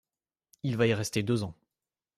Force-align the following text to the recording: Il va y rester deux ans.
Il 0.63 0.77
va 0.77 0.87
y 0.87 0.95
rester 0.95 1.21
deux 1.21 1.43
ans. 1.43 1.53